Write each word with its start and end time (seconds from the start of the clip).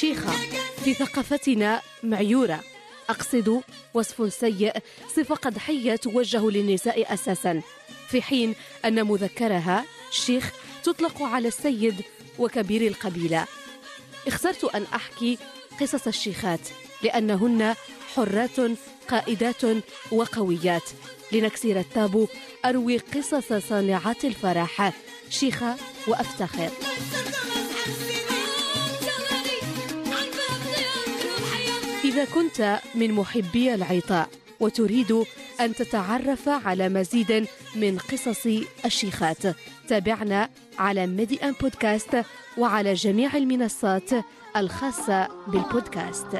شيخة 0.00 0.32
في 0.84 0.94
ثقافتنا 0.94 1.80
معيورة. 2.02 2.60
أقصد 3.10 3.62
وصف 3.94 4.34
سيء 4.34 4.72
صفة 5.16 5.34
قدحية 5.34 5.96
توجه 5.96 6.50
للنساء 6.50 7.14
أساسا 7.14 7.62
في 8.08 8.22
حين 8.22 8.54
أن 8.84 9.06
مذكرها 9.06 9.84
شيخ 10.10 10.52
تطلق 10.84 11.22
على 11.22 11.48
السيد 11.48 11.94
وكبير 12.38 12.86
القبيلة. 12.86 13.46
اخترت 14.26 14.64
أن 14.64 14.84
أحكي 14.94 15.38
قصص 15.80 16.06
الشيخات 16.06 16.60
لأنهن 17.02 17.74
حرات 18.14 18.60
قائدات 19.08 19.62
وقويات. 20.12 20.90
لنكسر 21.32 21.80
التابو 21.80 22.26
أروي 22.64 22.98
قصص 22.98 23.52
صانعات 23.68 24.24
الفرح. 24.24 24.92
شيخة 25.30 25.76
وأفتخر. 26.06 26.70
إذا 32.14 32.24
كنت 32.24 32.80
من 32.94 33.12
محبي 33.12 33.74
العطاء 33.74 34.28
وتريد 34.60 35.24
أن 35.60 35.74
تتعرف 35.74 36.48
على 36.48 36.88
مزيد 36.88 37.46
من 37.76 37.98
قصص 37.98 38.46
الشيخات. 38.84 39.42
تابعنا 39.88 40.50
على 40.78 41.06
ميدي 41.06 41.44
أن 41.44 41.52
بودكاست 41.60 42.22
وعلى 42.58 42.94
جميع 42.94 43.36
المنصات 43.36 44.10
الخاصة 44.56 45.28
بالبودكاست. 45.46 46.34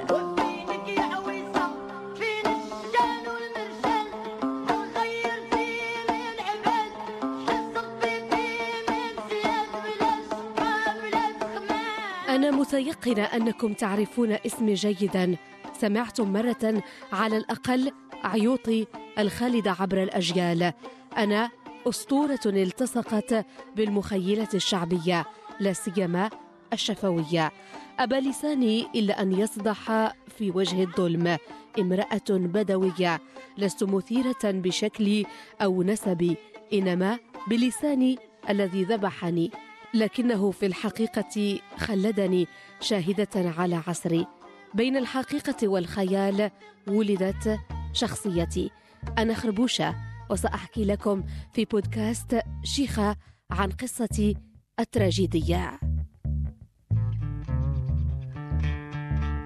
أنا 12.28 12.50
متيقنة 12.50 13.22
أنكم 13.22 13.72
تعرفون 13.72 14.38
اسمي 14.46 14.74
جيدا. 14.74 15.36
سمعتم 15.84 16.32
مرة 16.32 16.82
على 17.12 17.36
الأقل 17.36 17.92
عيوطي 18.24 18.86
الخالدة 19.18 19.76
عبر 19.80 20.02
الأجيال. 20.02 20.72
أنا 21.16 21.50
أسطورة 21.88 22.40
التصقت 22.46 23.46
بالمخيلة 23.76 24.48
الشعبية 24.54 25.24
لا 25.60 25.72
سيما 25.72 26.30
الشفوية. 26.72 27.52
أبى 27.98 28.14
لساني 28.14 28.86
إلا 28.94 29.22
أن 29.22 29.32
يصدح 29.32 30.12
في 30.38 30.50
وجه 30.50 30.82
الظلم. 30.82 31.38
امرأة 31.78 32.30
بدوية 32.30 33.20
لست 33.58 33.84
مثيرة 33.84 34.44
بشكلي 34.44 35.26
أو 35.62 35.82
نسبي 35.82 36.36
إنما 36.72 37.18
بلساني 37.48 38.18
الذي 38.50 38.84
ذبحني. 38.84 39.50
لكنه 39.94 40.50
في 40.50 40.66
الحقيقة 40.66 41.60
خلدني 41.76 42.46
شاهدة 42.80 43.52
على 43.58 43.82
عصري. 43.86 44.26
بين 44.74 44.96
الحقيقة 44.96 45.68
والخيال 45.68 46.50
ولدت 46.88 47.60
شخصيتي. 47.92 48.70
أنا 49.18 49.34
خربوشة 49.34 49.94
وسأحكي 50.30 50.84
لكم 50.84 51.24
في 51.52 51.64
بودكاست 51.64 52.40
شيخة 52.62 53.16
عن 53.50 53.70
قصتي 53.70 54.36
التراجيدية. 54.80 55.80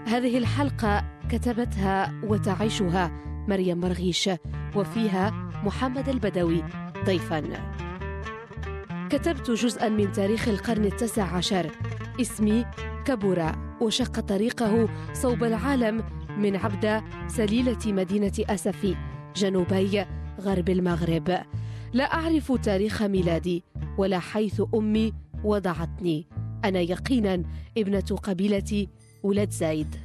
هذه 0.07 0.39
الحلقة 0.39 1.05
كتبتها 1.31 2.21
وتعيشها 2.25 3.11
مريم 3.49 3.81
مرغيش 3.81 4.31
وفيها 4.77 5.31
محمد 5.65 6.09
البدوي 6.09 6.65
ضيفاً. 7.05 7.43
كتبت 9.11 9.51
جزءا 9.51 9.89
من 9.89 10.13
تاريخ 10.13 10.49
القرن 10.49 10.85
التاسع 10.85 11.37
عشر 11.37 11.71
اسمي 12.21 12.65
كبرى 13.05 13.68
وشق 13.81 14.21
طريقه 14.21 14.89
صوب 15.13 15.45
العالم 15.45 16.05
من 16.39 16.57
عبدة 16.57 17.05
سليلة 17.29 17.79
مدينة 17.87 18.33
أسفي 18.41 18.97
جنوبي 19.37 20.05
غرب 20.41 20.69
المغرب. 20.69 21.39
لا 21.93 22.15
أعرف 22.15 22.53
تاريخ 22.53 23.03
ميلادي 23.03 23.65
ولا 23.99 24.19
حيث 24.19 24.63
أمي 24.75 25.13
وضعتني. 25.45 26.27
أنا 26.65 26.81
يقينا 26.81 27.43
ابنة 27.79 28.17
قبيلة 28.23 28.87
ولد 29.23 29.51
زايد. 29.51 29.97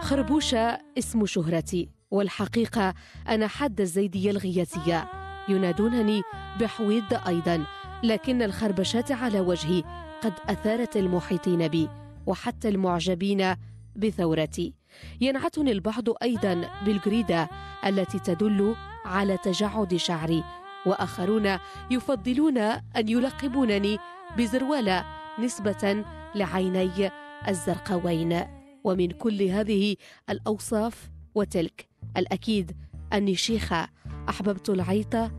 خربوشة 0.00 0.80
اسم 0.98 1.26
شهرتي 1.26 1.88
والحقيقة 2.10 2.94
أنا 3.28 3.46
حد 3.46 3.80
الزيدية 3.80 4.30
الغياتية 4.30 5.19
ينادونني 5.50 6.22
بحويد 6.60 7.14
أيضا 7.26 7.64
لكن 8.02 8.42
الخربشات 8.42 9.12
على 9.12 9.40
وجهي 9.40 9.82
قد 10.22 10.32
أثارت 10.48 10.96
المحيطين 10.96 11.68
بي 11.68 11.88
وحتى 12.26 12.68
المعجبين 12.68 13.54
بثورتي. 13.96 14.74
ينعتني 15.20 15.72
البعض 15.72 16.04
أيضا 16.22 16.70
بالجريدة 16.86 17.48
التي 17.86 18.18
تدل 18.18 18.74
على 19.04 19.36
تجعد 19.36 19.96
شعري 19.96 20.44
وآخرون 20.86 21.58
يفضلون 21.90 22.58
أن 22.58 23.08
يلقبونني 23.08 23.98
بزروالة 24.38 25.04
نسبة 25.38 26.04
لعيني 26.34 27.10
الزرقاوين. 27.48 28.44
ومن 28.84 29.10
كل 29.10 29.42
هذه 29.42 29.96
الأوصاف 30.30 31.10
وتلك 31.34 31.88
الأكيد 32.16 32.76
أني 33.12 33.34
شيخة 33.34 33.88
أحببت 34.30 34.68
العيطة 34.68 35.30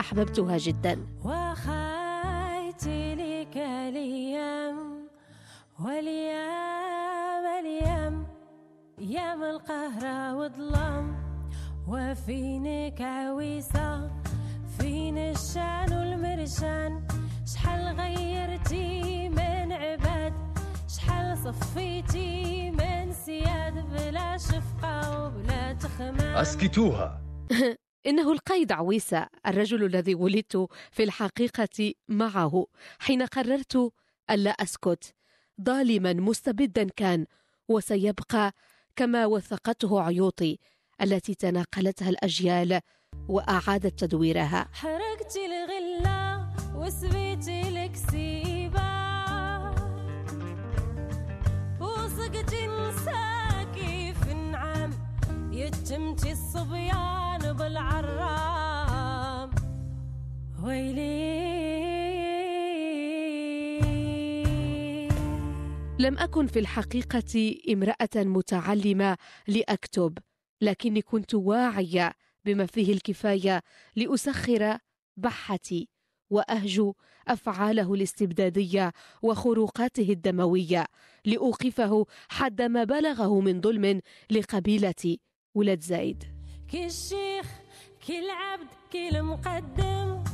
أحببتها 0.00 0.58
جدا. 0.58 1.06
وخيت 1.24 2.84
لك 3.20 3.56
اليوم 3.56 5.08
واليوم 5.80 7.44
اليوم 7.60 8.26
يام 8.98 9.42
القهرة 9.44 10.34
وظلام 10.36 11.16
وفينك 11.88 13.00
عويسة 13.00 14.10
فين 14.78 15.18
الشان 15.18 15.92
والمرشان؟ 15.92 17.02
شحال 17.54 18.00
غيرتي 18.00 19.28
من 19.28 19.72
عباد؟ 19.72 20.32
شحال 20.96 21.38
صفيتي 21.38 22.70
من 22.70 23.12
سياد؟ 23.12 23.74
بلا 23.74 24.36
شفقة 24.36 25.26
وبلا 25.26 25.72
تخمان 25.72 26.36
أسكتوها. 26.36 27.20
إنه 28.08 28.32
القيد 28.32 28.72
عويسة 28.72 29.26
الرجل 29.46 29.84
الذي 29.84 30.14
ولدت 30.14 30.68
في 30.90 31.02
الحقيقة 31.02 31.92
معه 32.08 32.66
حين 32.98 33.22
قررت 33.22 33.92
ألا 34.30 34.50
أسكت. 34.50 35.14
ظالما 35.62 36.12
مستبدا 36.12 36.88
كان 36.96 37.26
وسيبقى 37.68 38.52
كما 38.96 39.26
وثقته 39.26 40.02
عيوطي 40.02 40.58
التي 41.02 41.34
تناقلتها 41.34 42.08
الأجيال 42.08 42.80
وأعادت 43.28 44.04
تدويرها. 44.04 44.68
حرقتي 44.72 45.46
الغلة 45.46 46.48
وسبيتي 46.74 47.68
الكسيبة. 47.68 48.98
في 52.48 52.64
النعم 52.64 53.37
يتمتي 55.58 56.32
الصبيان 56.32 57.52
بالعرام. 57.52 59.50
ويلي. 60.64 61.48
لم 65.98 66.18
أكن 66.18 66.46
في 66.46 66.58
الحقيقة 66.58 67.54
امرأة 67.72 68.08
متعلمة 68.16 69.16
لأكتب 69.48 70.18
لكني 70.60 71.02
كنت 71.02 71.34
واعية 71.34 72.12
بما 72.44 72.66
فيه 72.66 72.92
الكفاية 72.92 73.62
لأسخر 73.96 74.78
بحتي 75.16 75.88
وأهجو 76.30 76.94
أفعاله 77.28 77.94
الاستبدادية 77.94 78.92
وخروقاته 79.22 80.12
الدموية 80.12 80.86
لأوقفه 81.24 82.06
حد 82.28 82.62
ما 82.62 82.84
بلغه 82.84 83.40
من 83.40 83.60
ظلم 83.60 84.00
لقبيلة 84.30 85.18
ولد 85.58 85.80
زايد. 85.80 86.24
كي 86.68 86.86
الشيخ 86.86 87.46
كي 88.06 88.18
العبد 88.18 88.68
كي 88.90 89.08
المقدم 89.08 90.24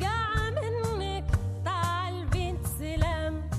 قاع 0.00 0.50
منك 0.50 1.24
طالبين 1.64 2.56
سلام. 2.78 3.50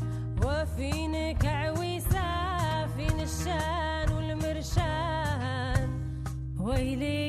وفينك 0.43 1.45
عويسة 1.45 2.87
فين 2.87 3.19
الشان 3.19 4.11
والمرشان؟ 4.13 5.89
ويلي 6.59 7.28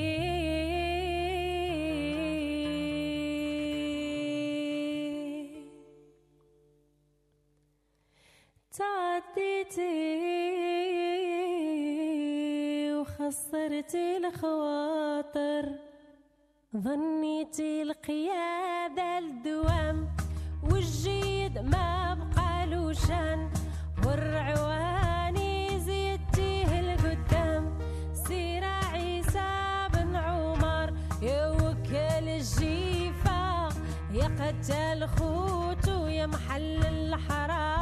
وخسرتي 13.31 14.17
الخواطر 14.17 15.65
ظنيت 16.77 17.61
القيادة 17.61 19.19
الدوام 19.19 20.09
والجيد 20.71 21.59
ما 21.59 22.15
بقى 22.15 22.67
له 22.67 22.93
شان. 22.93 23.51
والرعواني 24.07 25.81
زيدتيه 25.81 26.81
القدام 26.81 27.79
سير 28.13 28.65
عيسى 28.65 29.89
بن 29.95 30.17
عمر. 30.17 30.93
يا 31.23 31.51
وكل 31.51 32.27
الجيفة 32.29 33.69
يا 34.13 34.27
قتل 34.41 35.07
خوتو 35.07 36.07
يا 36.07 36.27
محل 36.27 36.87
الحرام. 36.87 37.80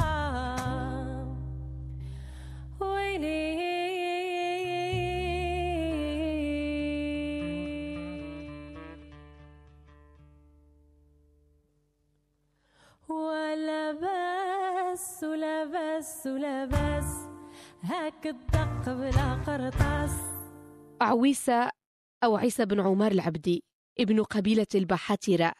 هاك 17.83 18.27
الدق 18.27 18.93
بلا 18.93 19.33
قرطاس. 19.33 20.11
عويسة 21.01 21.69
أو 22.23 22.35
عيسى 22.35 22.65
بن 22.65 22.79
عمار 22.79 23.11
العبدي 23.11 23.63
ابن 23.99 24.23
قبيلة 24.23 24.67
البحاترة 24.75 25.53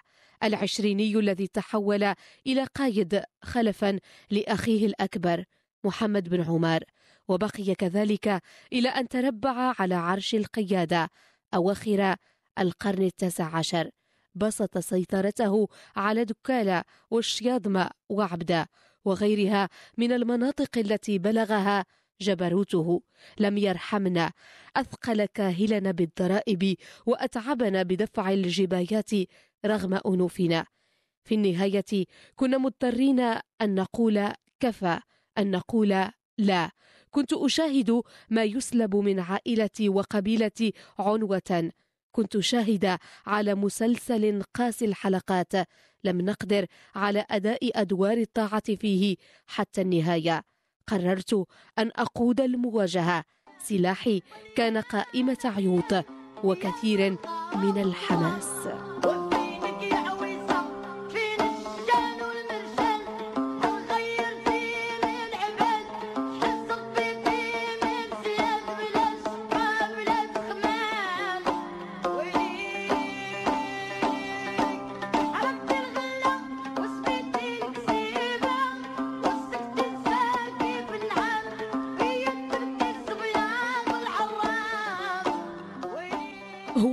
العشريني 0.44 1.16
الذي 1.16 1.48
تحول 1.48 2.13
إلى 2.48 2.63
قايد 2.75 3.21
خلفا 3.44 4.00
لأخيه 4.31 4.86
الأكبر 4.86 5.44
محمد 5.83 6.30
بن 6.30 6.42
عمر 6.42 6.83
وبقي 7.27 7.75
كذلك 7.75 8.42
إلى 8.74 8.89
أن 8.89 9.07
تربع 9.07 9.74
على 9.80 9.95
عرش 9.95 10.36
القيادة 10.36 11.10
أواخر 11.54 12.15
القرن 12.60 13.04
التاسع 13.04 13.56
عشر. 13.56 13.89
بسط 14.36 14.77
سيطرته 14.77 15.68
على 15.95 16.25
دكالة 16.25 16.83
والشياضمة 17.12 17.89
وعبدة 18.10 18.69
وغيرها 19.06 19.69
من 19.98 20.12
المناطق 20.12 20.77
التي 20.77 21.18
بلغها 21.18 21.86
جبروته 22.21 23.01
لم 23.39 23.57
يرحمنا 23.57 24.31
أثقل 24.75 25.25
كاهلنا 25.25 25.92
بالضرائب 25.92 26.75
وأتعبنا 27.06 27.83
بدفع 27.83 28.31
الجبايات 28.31 29.10
رغم 29.66 30.00
أنوفنا. 30.06 30.66
في 31.24 31.36
النهاية 31.36 32.06
كنا 32.36 32.57
مضطرين 32.57 33.19
أن 33.62 33.75
نقول 33.75 34.27
كفى 34.60 35.00
أن 35.38 35.51
نقول 35.51 36.10
لا 36.38 36.71
كنت 37.12 37.33
أشاهد 37.33 38.01
ما 38.30 38.44
يسلب 38.44 38.95
من 38.95 39.19
عائلتي 39.19 39.89
وقبيلتي 39.89 40.74
عنوة. 41.00 41.72
كنت 42.12 42.39
شاهدة 42.39 43.00
على 43.25 43.56
مسلسل 43.56 44.44
قاسي 44.54 44.86
الحلقات. 44.86 45.54
لم 46.04 46.22
نقدر 46.22 46.65
على 46.95 47.25
أداء 47.30 47.81
أدوار 47.81 48.18
الطاعة 48.18 48.75
فيه 48.75 49.15
حتى 49.48 49.81
النهاية. 49.81 50.44
قررت 50.89 51.45
أن 51.80 51.91
أقود 51.95 52.41
المواجهة. 52.41 53.24
سلاحي 53.63 54.21
كان 54.56 54.77
قائمة 54.77 55.38
عيوط 55.45 56.06
وكثير 56.44 57.18
من 57.56 57.77
الحماس. 57.81 58.50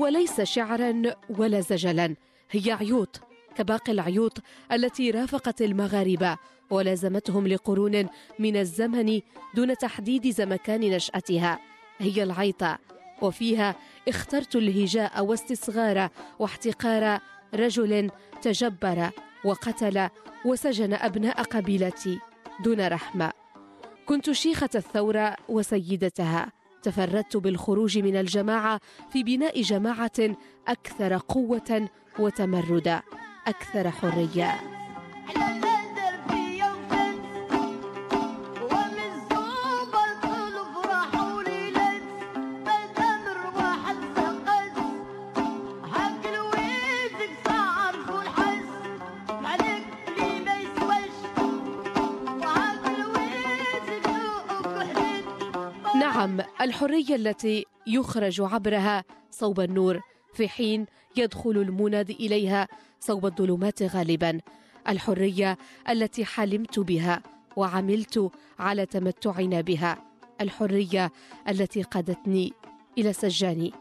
ويليك 0.07 0.31
هو 0.31 0.39
ليس 0.39 0.41
شعرا 0.41 1.03
ولا 1.29 1.61
زجلا. 1.61 2.17
هي 2.51 2.73
عيوط 2.73 3.21
كباقي 3.57 3.93
العيوط 3.93 4.39
التي 4.73 5.11
رافقت 5.11 5.63
المغاربة 5.63 6.37
ولازمتهم 6.71 7.47
لقرون 7.47 8.09
من 8.39 8.57
الزمن 8.57 9.21
دون 9.55 9.77
تحديد 9.77 10.31
زمكان 10.31 10.81
نشأتها. 10.81 11.59
هي 11.99 12.23
العيطة 12.23 12.79
وفيها 13.23 13.75
اخترت 14.09 14.57
الهجاء 14.57 15.25
واستصغار 15.25 16.09
واحتقار 16.39 17.21
رجل 17.55 18.11
تجبر 18.43 19.11
وقتل 19.45 20.09
وسجن 20.45 20.95
أبناء 20.95 21.43
قبيلتي 21.43 22.19
دون 22.65 22.89
رحمة. 22.89 23.33
كنت 24.07 24.31
شيخة 24.31 24.71
الثورة 24.75 25.37
وسيدتها. 25.49 26.53
تفردت 26.83 27.37
بالخروج 27.37 27.99
من 27.99 28.17
الجماعة 28.17 28.81
في 29.13 29.23
بناء 29.23 29.63
جماعة 29.63 30.37
أكثر 30.69 31.17
قوة 31.29 31.89
وتمردا 32.19 33.03
أكثر 33.47 33.91
حرية. 33.91 34.76
نعم 56.17 56.41
الحرية 56.61 57.15
التي 57.15 57.65
يخرج 57.87 58.41
عبرها 58.41 59.05
صوب 59.31 59.61
النور 59.61 60.01
في 60.35 60.49
حين 60.49 60.87
يدخل 61.17 61.51
المناد 61.51 62.11
إليها 62.11 62.69
صوب 63.01 63.27
الظلمات 63.27 63.83
غالبا. 63.83 64.41
الحرية 64.89 65.59
التي 65.89 66.25
حلمت 66.25 66.79
بها 66.79 67.23
وعملت 67.57 68.31
على 68.59 68.87
تمتعنا 68.87 69.61
بها 69.61 69.99
الحرية 70.41 71.13
التي 71.49 71.83
قادتني 71.83 72.53
إلى 72.99 73.13
سجاني 73.13 73.73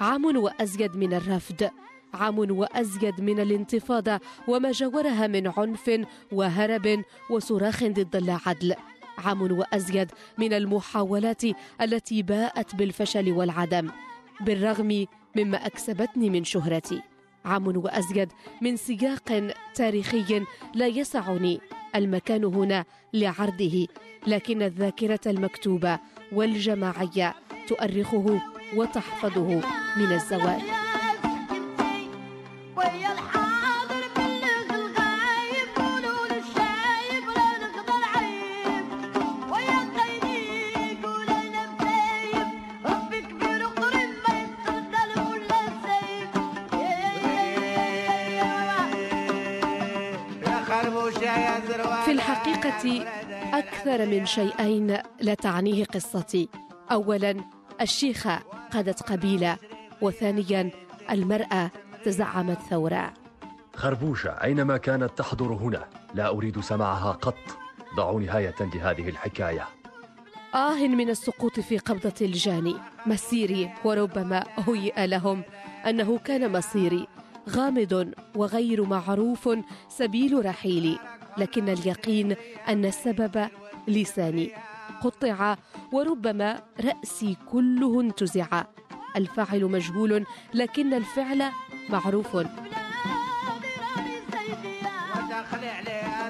عام 0.00 0.36
وأزيد 0.36 0.96
من 0.96 1.14
الرفض 1.14 1.70
عام 2.14 2.38
وأزيد 2.38 3.20
من 3.20 3.40
الانتفاضة 3.40 4.20
وما 4.48 4.72
جاورها 4.72 5.26
من 5.26 5.52
عنف 5.56 6.00
وهرب 6.32 7.04
وصراخ 7.30 7.84
ضد 7.84 8.16
العدل. 8.16 8.74
عام 9.18 9.58
وأزيد 9.58 10.10
من 10.38 10.52
المحاولات 10.52 11.42
التي 11.80 12.22
باءت 12.22 12.74
بالفشل 12.74 13.32
والعدم 13.32 13.90
بالرغم 14.40 15.06
مما 15.36 15.66
أكسبتني 15.66 16.30
من 16.30 16.44
شهرتي. 16.44 17.02
عام 17.44 17.76
وأزيد 17.76 18.32
من 18.62 18.76
سياق 18.76 19.54
تاريخي 19.74 20.44
لا 20.74 20.86
يسعني 20.86 21.60
المكان 21.96 22.44
هنا 22.44 22.84
لعرضه 23.12 23.86
لكن 24.26 24.62
الذاكرة 24.62 25.20
المكتوبة 25.26 25.98
والجماعية 26.32 27.34
تؤرخه 27.68 28.40
وتحفظه 28.76 29.62
من 29.96 30.12
الزوال. 30.12 30.83
في 52.04 52.10
الحقيقة 52.10 53.06
أكثر 53.58 54.06
من 54.06 54.26
شيئين 54.26 54.98
لا 55.20 55.34
تعنيه 55.34 55.84
قصتي. 55.84 56.48
أولا 56.92 57.36
الشيخة 57.80 58.42
قادت 58.72 59.02
قبيلة 59.02 59.56
وثانيا 60.00 60.70
المرأة 61.10 61.70
تزعمت 62.04 62.58
ثورة. 62.70 63.14
خربوشة 63.76 64.30
أينما 64.30 64.76
كانت 64.76 65.18
تحضر 65.18 65.52
هنا. 65.52 65.84
لا 66.14 66.28
أريد 66.28 66.60
سماعها 66.60 67.12
قط. 67.12 67.36
ضعوا 67.96 68.20
نهاية 68.20 68.54
لهذه 68.60 69.08
الحكاية. 69.08 69.68
آه 70.54 70.86
من 70.86 71.10
السقوط 71.10 71.60
في 71.60 71.78
قبضة 71.78 72.14
الجاني. 72.20 72.76
مسيري 73.06 73.70
وربما 73.84 74.44
هيئ 74.56 75.06
لهم 75.06 75.42
أنه 75.86 76.18
كان 76.18 76.52
مصيري. 76.52 77.06
غامض 77.50 78.12
وغير 78.34 78.84
معروف 78.84 79.48
سبيل 79.88 80.46
رحيلي. 80.46 80.98
لكن 81.38 81.68
اليقين 81.68 82.36
أن 82.68 82.84
السبب 82.84 83.48
لساني 83.88 84.50
قطع 85.02 85.56
وربما 85.92 86.62
رأسي 86.84 87.36
كله 87.52 88.00
انتزع. 88.00 88.64
الفاعل 89.16 89.64
مجهول 89.64 90.26
لكن 90.54 90.94
الفعل 90.94 91.50
معروف. 91.90 92.36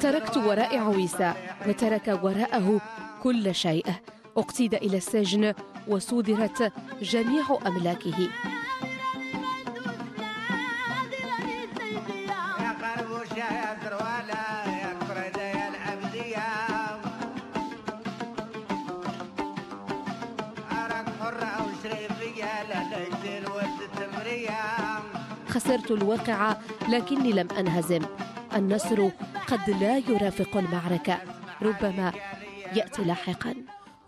تركت 0.01 0.37
وراء 0.37 0.79
عويسة 0.79 1.35
وترك 1.67 2.19
وراءه 2.23 2.81
كل 3.23 3.55
شيء. 3.55 3.87
اقتيد 4.37 4.75
إلى 4.75 4.97
السجن 4.97 5.55
وصودرت 5.89 6.73
جميع 7.03 7.45
أملاكه. 7.67 8.29
خسرت 25.55 25.91
الواقع 25.91 26.57
لكني 26.89 27.33
لم 27.33 27.49
أنهزم. 27.59 28.01
النصر 28.57 29.09
قد 29.47 29.71
لا 29.71 29.99
يرافق 29.99 30.57
المعركة. 30.57 31.19
ربما 31.63 32.13
يأتي 32.77 33.05
لاحقاً. 33.05 33.55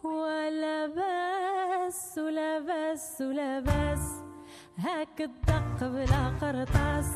ولا 0.05 0.87
بس 0.87 2.19
ولا 2.19 2.59
بس 2.59 3.21
ولا 3.21 3.61
بس 3.61 4.07
هاك 4.79 5.21
الدق 5.21 5.79
بلا 5.81 6.29
قرطاس 6.41 7.07